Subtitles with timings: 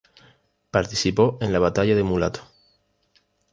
[0.71, 2.41] Participó en la Batalla de Mulato.